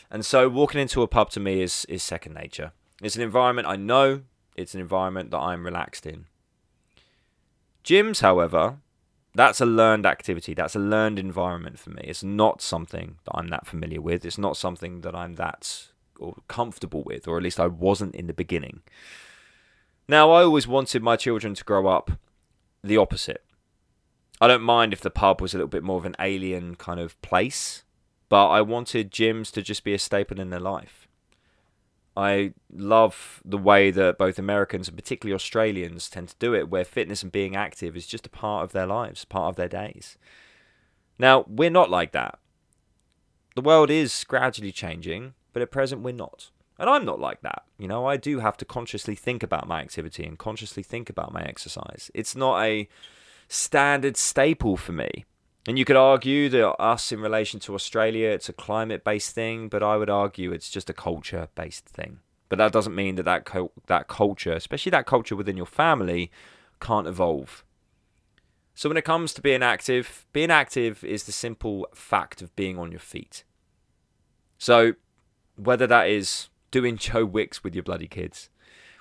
[0.10, 2.72] And so walking into a pub to me is, is second nature.
[3.02, 4.22] It's an environment I know,
[4.56, 6.26] it's an environment that I'm relaxed in.
[7.84, 8.78] Gyms, however,
[9.34, 10.54] that's a learned activity.
[10.54, 12.04] That's a learned environment for me.
[12.04, 14.26] It's not something that I'm that familiar with.
[14.26, 15.88] It's not something that I'm that
[16.20, 18.82] or comfortable with, or at least I wasn't in the beginning.
[20.08, 22.12] Now, I always wanted my children to grow up
[22.84, 23.44] the opposite.
[24.42, 27.00] I don't mind if the pub was a little bit more of an alien kind
[27.00, 27.84] of place,
[28.28, 31.08] but I wanted gyms to just be a staple in their life.
[32.18, 36.84] I love the way that both Americans and particularly Australians tend to do it, where
[36.84, 40.18] fitness and being active is just a part of their lives, part of their days.
[41.20, 42.40] Now, we're not like that.
[43.56, 46.50] The world is gradually changing, but at present we're not.
[46.80, 47.64] And I'm not like that.
[47.78, 51.32] You know, I do have to consciously think about my activity and consciously think about
[51.32, 52.10] my exercise.
[52.16, 52.90] It's not a
[53.52, 55.26] standard staple for me.
[55.68, 59.68] And you could argue that us in relation to Australia, it's a climate based thing,
[59.68, 62.20] but I would argue it's just a culture based thing.
[62.50, 63.48] But that doesn't mean that that,
[63.88, 66.32] that culture, especially that culture within your family,
[66.80, 67.64] can't evolve.
[68.74, 72.80] So when it comes to being active, being active is the simple fact of being
[72.80, 73.44] on your feet.
[74.58, 74.94] So
[75.56, 78.50] whether that is doing Joe Wicks with your bloody kids,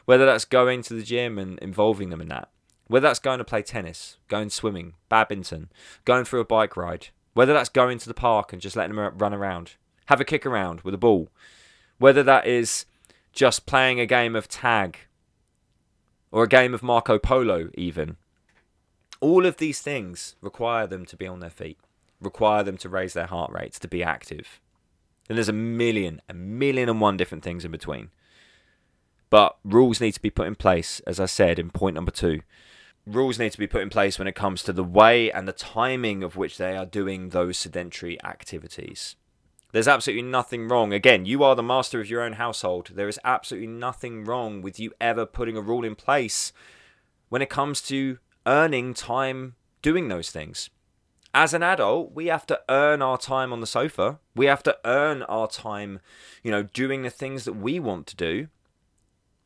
[0.07, 2.51] whether that's going to the gym and involving them in that,
[2.91, 5.71] whether that's going to play tennis, going swimming, badminton,
[6.05, 9.17] going for a bike ride, whether that's going to the park and just letting them
[9.17, 9.75] run around,
[10.07, 11.29] have a kick around with a ball,
[11.99, 12.87] whether that is
[13.33, 14.99] just playing a game of tag
[16.33, 18.17] or a game of Marco Polo, even.
[19.21, 21.79] All of these things require them to be on their feet,
[22.21, 24.59] require them to raise their heart rates, to be active.
[25.29, 28.11] And there's a million, a million and one different things in between.
[29.29, 32.41] But rules need to be put in place, as I said in point number two
[33.15, 35.53] rules need to be put in place when it comes to the way and the
[35.53, 39.17] timing of which they are doing those sedentary activities.
[39.73, 40.93] There's absolutely nothing wrong.
[40.93, 42.91] Again, you are the master of your own household.
[42.95, 46.53] There is absolutely nothing wrong with you ever putting a rule in place
[47.29, 50.71] when it comes to earning time doing those things.
[51.33, 54.19] As an adult, we have to earn our time on the sofa.
[54.35, 56.01] We have to earn our time,
[56.43, 58.49] you know, doing the things that we want to do.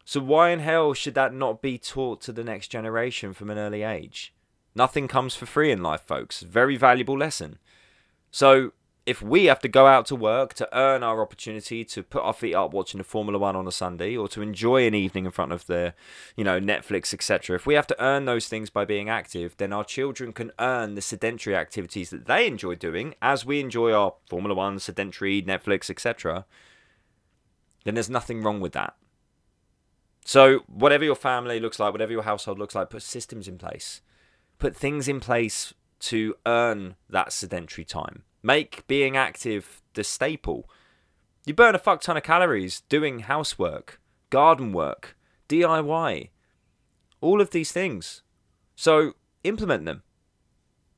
[0.04, 3.58] So why in hell should that not be taught to the next generation from an
[3.58, 4.34] early age?
[4.74, 6.42] Nothing comes for free in life, folks.
[6.42, 7.58] Very valuable lesson.
[8.30, 8.72] So
[9.06, 12.32] if we have to go out to work to earn our opportunity to put our
[12.32, 15.30] feet up watching the Formula One on a Sunday or to enjoy an evening in
[15.30, 15.94] front of the,
[16.36, 17.56] you know, Netflix, etc.
[17.56, 20.94] If we have to earn those things by being active, then our children can earn
[20.94, 25.90] the sedentary activities that they enjoy doing as we enjoy our Formula One, sedentary, Netflix,
[25.90, 26.46] etc.
[27.84, 28.96] Then there's nothing wrong with that.
[30.24, 34.00] So, whatever your family looks like, whatever your household looks like, put systems in place.
[34.58, 38.22] Put things in place to earn that sedentary time.
[38.42, 40.68] Make being active the staple.
[41.44, 44.00] You burn a fuck ton of calories doing housework,
[44.30, 45.14] garden work,
[45.50, 46.30] DIY,
[47.20, 48.22] all of these things.
[48.74, 49.12] So,
[49.44, 50.04] implement them.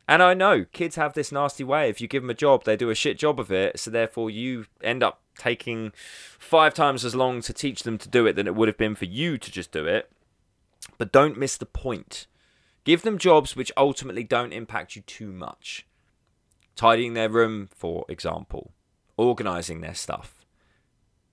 [0.08, 1.90] And I know kids have this nasty way.
[1.90, 3.80] If you give them a job, they do a shit job of it.
[3.80, 5.93] So, therefore, you end up taking
[6.39, 8.95] five times as long to teach them to do it than it would have been
[8.95, 10.11] for you to just do it.
[10.99, 12.26] But don't miss the point.
[12.84, 15.87] Give them jobs which ultimately don't impact you too much.
[16.76, 18.72] Tidying their room, for example,
[19.16, 20.45] organizing their stuff.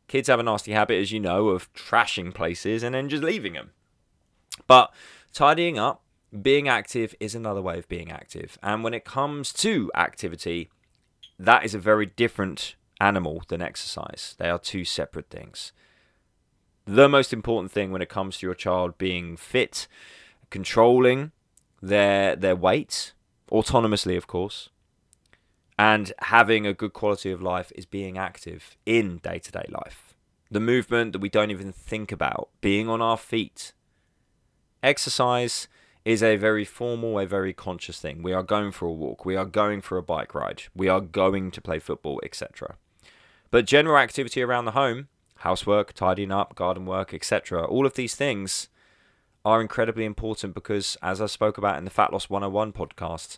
[0.08, 3.54] Kids have a nasty habit, as you know, of trashing places and then just leaving
[3.54, 3.72] them.
[4.68, 4.94] But
[5.34, 6.04] tidying up,
[6.42, 8.58] being active is another way of being active.
[8.64, 10.70] And when it comes to activity,
[11.38, 14.36] that is a very different animal than exercise.
[14.40, 15.74] They are two separate things.
[16.86, 19.88] The most important thing when it comes to your child being fit,
[20.50, 21.32] controlling
[21.82, 23.14] their their weight
[23.52, 24.70] autonomously, of course,
[25.78, 30.16] and having a good quality of life is being active in day to day life.
[30.50, 33.74] The movement that we don't even think about, being on our feet.
[34.82, 35.68] Exercise
[36.06, 38.22] is a very formal, a very conscious thing.
[38.22, 41.02] We are going for a walk, we are going for a bike ride, we are
[41.02, 42.76] going to play football, etc.
[43.54, 48.16] But general activity around the home, housework, tidying up, garden work, etc., all of these
[48.16, 48.68] things
[49.46, 53.38] are incredibly important because, as I spoke about in the Fat Loss 101 podcast,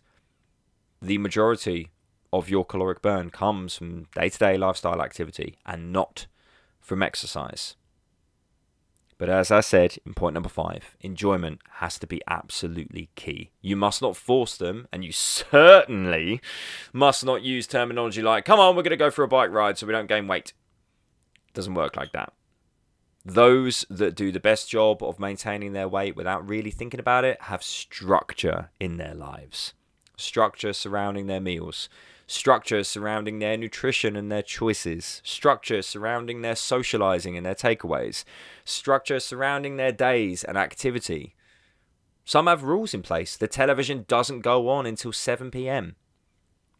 [1.01, 1.89] the majority
[2.32, 6.28] of your caloric burn comes from day to day lifestyle activity and not
[6.80, 7.76] from exercise.
[9.18, 13.51] But as I said in point number five, enjoyment has to be absolutely key.
[13.61, 16.41] You must not force them, and you certainly
[16.91, 19.78] must not use terminology like, come on, we're going to go for a bike ride
[19.78, 20.51] so we don't gain weight.
[21.53, 22.34] Doesn't work like that.
[23.24, 27.41] Those that do the best job of maintaining their weight without really thinking about it
[27.43, 29.74] have structure in their lives,
[30.18, 31.89] structure surrounding their meals,
[32.28, 38.23] structure surrounding their nutrition and their choices, structure surrounding their socializing and their takeaways,
[38.63, 41.36] structure surrounding their days and activity.
[42.23, 43.38] Some have rules in place.
[43.38, 45.95] The television doesn't go on until 7 pm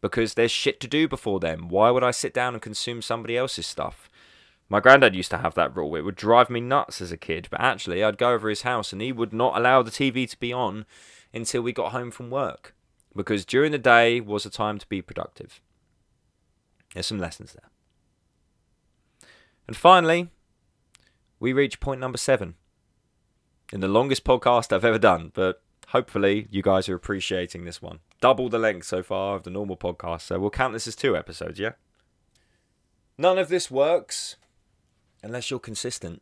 [0.02, 1.68] because there's shit to do before then.
[1.68, 4.10] Why would I sit down and consume somebody else's stuff?
[4.68, 5.96] My granddad used to have that rule.
[5.96, 8.92] It would drive me nuts as a kid, but actually, I'd go over his house
[8.92, 10.88] and he would not allow the TV to be on
[11.32, 12.75] until we got home from work
[13.16, 15.62] because during the day was a time to be productive.
[16.94, 17.70] There's some lessons there.
[19.68, 20.30] And finally,
[21.40, 22.56] we reach point number seven
[23.74, 28.00] in the longest podcast I've ever done, but hopefully you guys are appreciating this one.
[28.22, 31.18] Double the length so far of the normal podcast, so we'll count this as two
[31.18, 31.74] episodes, yeah?
[33.18, 34.36] None of this works
[35.24, 36.22] unless you're consistent.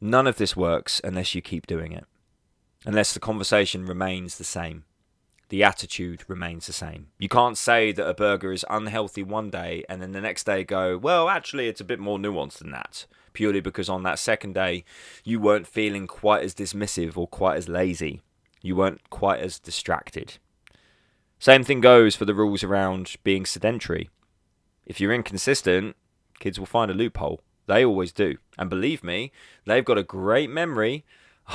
[0.00, 2.04] None of this works unless you keep doing it.
[2.84, 4.84] Unless the conversation remains the same.
[5.48, 7.08] The attitude remains the same.
[7.18, 10.64] You can't say that a burger is unhealthy one day and then the next day
[10.64, 13.06] go, well, actually, it's a bit more nuanced than that.
[13.32, 14.84] Purely because on that second day,
[15.22, 18.22] you weren't feeling quite as dismissive or quite as lazy.
[18.60, 20.38] You weren't quite as distracted.
[21.38, 24.10] Same thing goes for the rules around being sedentary.
[24.84, 25.94] If you're inconsistent,
[26.40, 27.40] kids will find a loophole.
[27.66, 28.38] They always do.
[28.58, 29.32] And believe me,
[29.64, 31.04] they've got a great memory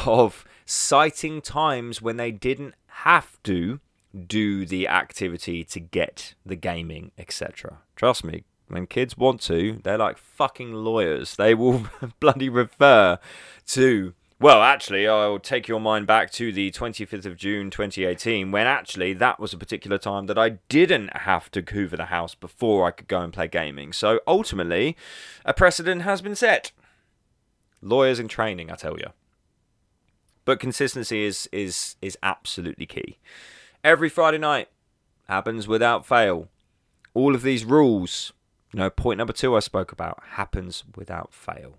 [0.06, 3.80] of citing times when they didn't have to
[4.28, 7.80] do the activity to get the gaming, etc.
[7.96, 11.36] Trust me, when kids want to, they're like fucking lawyers.
[11.36, 11.88] They will
[12.20, 13.20] bloody refer
[13.68, 18.66] to well, actually, I'll take your mind back to the 25th of June 2018, when
[18.66, 22.88] actually that was a particular time that I didn't have to hoover the house before
[22.88, 23.94] I could go and play gaming.
[23.94, 24.98] So ultimately,
[25.46, 26.72] a precedent has been set.
[27.84, 29.10] Lawyers in training, I tell you.
[30.46, 33.20] But consistency is is is absolutely key.
[33.84, 34.70] Every Friday night
[35.28, 36.50] happens without fail.
[37.14, 38.34] All of these rules,
[38.74, 41.78] you know, point number two I spoke about happens without fail.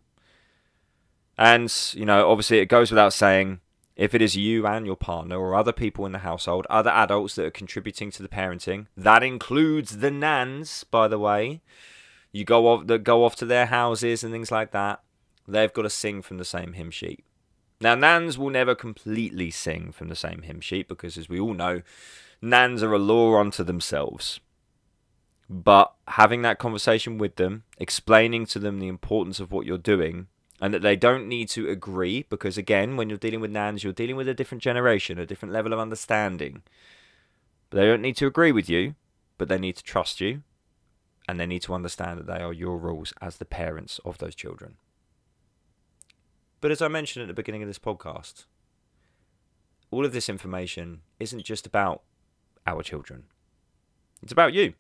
[1.39, 3.61] And, you know, obviously it goes without saying
[3.97, 7.35] if it is you and your partner or other people in the household, other adults
[7.35, 11.61] that are contributing to the parenting, that includes the nans, by the way.
[12.33, 15.03] You go off that go off to their houses and things like that.
[15.47, 17.25] They've got to sing from the same hymn sheet.
[17.83, 21.53] Now, nans will never completely sing from the same hymn sheet because, as we all
[21.53, 21.83] know,
[22.41, 24.39] nans are a law unto themselves.
[25.51, 30.29] But having that conversation with them, explaining to them the importance of what you're doing,
[30.61, 33.93] and that they don't need to agree because again when you're dealing with nans you're
[33.93, 36.63] dealing with a different generation a different level of understanding
[37.69, 38.95] but they don't need to agree with you
[39.39, 40.43] but they need to trust you
[41.27, 44.37] and they need to understand that they are your rules as the parents of those
[44.37, 44.77] children
[46.63, 48.47] but as i mentioned at the beginning of this podcast
[49.91, 52.01] all of this information isn't just about
[52.67, 53.25] our children
[54.23, 54.73] it's about you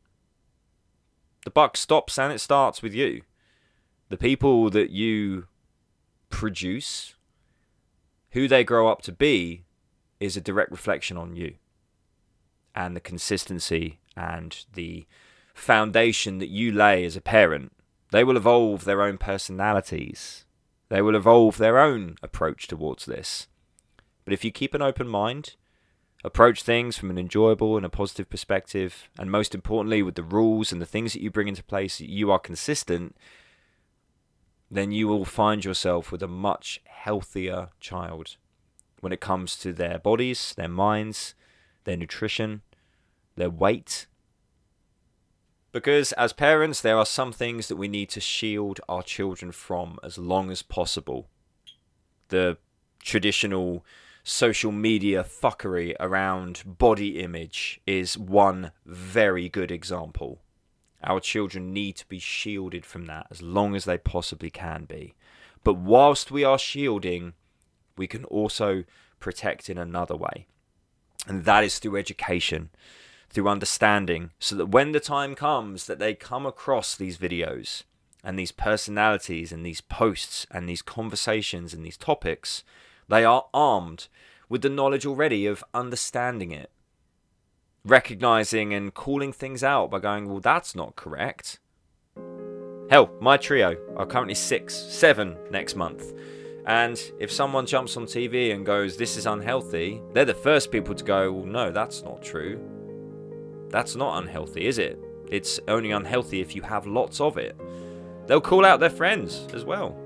[1.45, 3.21] the buck stops and it starts with you
[4.13, 5.47] the people that you
[6.29, 7.15] produce,
[8.33, 9.65] who they grow up to be,
[10.21, 11.55] is a direct reflection on you.
[12.75, 15.07] And the consistency and the
[15.55, 17.73] foundation that you lay as a parent,
[18.11, 20.45] they will evolve their own personalities.
[20.93, 23.47] They will evolve their own approach towards this.
[24.27, 25.57] But if you keep an open mind,
[26.23, 30.71] approach things from an enjoyable and a positive perspective, and most importantly, with the rules
[30.71, 33.17] and the things that you bring into place, you are consistent,
[34.71, 38.37] then you will find yourself with a much healthier child
[39.01, 41.35] when it comes to their bodies, their minds,
[41.85, 42.61] their nutrition,
[43.37, 44.09] their weight.
[45.73, 49.99] Because as parents, there are some things that we need to shield our children from
[50.03, 51.29] as long as possible.
[52.29, 52.59] The
[53.03, 53.85] traditional
[54.23, 60.41] social media fuckery around body image is one very good example.
[61.03, 65.15] Our children need to be shielded from that as long as they possibly can be.
[65.65, 67.33] But whilst we are shielding,
[67.97, 68.85] we can also
[69.19, 70.47] protect in another way.
[71.27, 72.71] And that is through education,
[73.33, 77.83] through understanding, so that when the time comes that they come across these videos
[78.23, 82.63] and these personalities and these posts and these conversations and these topics,
[83.09, 84.09] they are armed
[84.49, 86.71] with the knowledge already of understanding it
[87.85, 91.59] recognizing and calling things out by going, well, that's not correct.
[92.91, 96.13] Hell, my trio are currently six, seven next month.
[96.67, 100.95] And if someone jumps on TV and goes, this is unhealthy, they're the first people
[100.95, 102.61] to go, well, no, that's not true.
[103.73, 104.99] That's not unhealthy, is it?
[105.29, 107.59] It's only unhealthy if you have lots of it.
[108.27, 109.97] They'll call out their friends as well.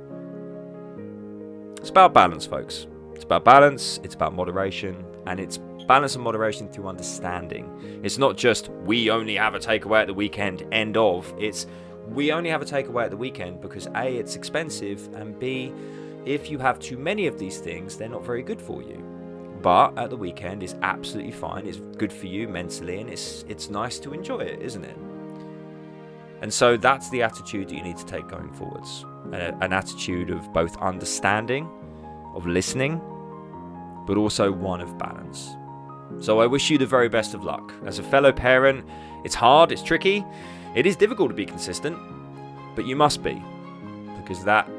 [1.78, 2.86] It's about balance, folks.
[3.14, 5.58] It's about balance, it's about moderation, and it's
[5.88, 8.00] balance and moderation through understanding.
[8.04, 11.34] It's not just we only have a takeaway at the weekend, end of.
[11.38, 11.66] It's
[12.08, 15.72] we only have a takeaway at the weekend because A, it's expensive, and B,
[16.24, 19.15] if you have too many of these things, they're not very good for you.
[19.66, 21.66] But at the weekend is absolutely fine.
[21.66, 24.96] It's good for you mentally, and it's it's nice to enjoy it, isn't it?
[26.40, 29.04] And so that's the attitude that you need to take going forwards.
[29.32, 31.68] An attitude of both understanding,
[32.32, 33.00] of listening,
[34.06, 35.56] but also one of balance.
[36.20, 37.72] So I wish you the very best of luck.
[37.86, 38.88] As a fellow parent,
[39.24, 40.24] it's hard, it's tricky,
[40.76, 41.98] it is difficult to be consistent,
[42.76, 43.42] but you must be,
[44.22, 44.70] because that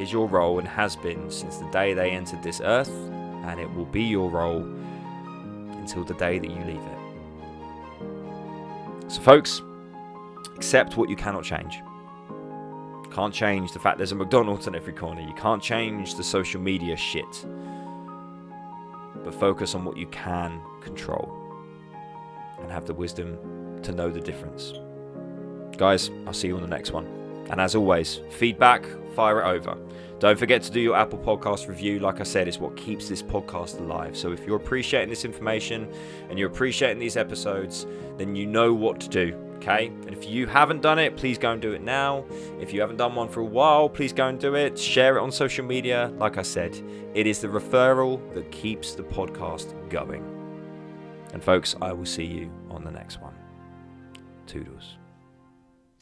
[0.00, 2.90] is your role and has been since the day they entered this earth,
[3.42, 4.62] and it will be your role
[5.78, 6.98] until the day that you leave it.
[9.10, 9.60] So, folks,
[10.56, 11.80] accept what you cannot change.
[13.12, 15.20] Can't change the fact there's a McDonald's on every corner.
[15.20, 17.46] You can't change the social media shit.
[19.22, 21.38] But focus on what you can control
[22.60, 24.72] and have the wisdom to know the difference.
[25.76, 27.21] Guys, I'll see you on the next one.
[27.50, 29.76] And as always, feedback, fire it over.
[30.22, 31.98] Don't forget to do your Apple Podcast review.
[31.98, 34.16] Like I said, it's what keeps this podcast alive.
[34.16, 35.92] So if you're appreciating this information
[36.30, 37.86] and you're appreciating these episodes,
[38.18, 39.36] then you know what to do.
[39.56, 39.88] Okay?
[39.88, 42.24] And if you haven't done it, please go and do it now.
[42.60, 44.78] If you haven't done one for a while, please go and do it.
[44.78, 46.12] Share it on social media.
[46.18, 46.80] Like I said,
[47.14, 50.24] it is the referral that keeps the podcast going.
[51.32, 53.34] And folks, I will see you on the next one.
[54.46, 55.01] Toodles.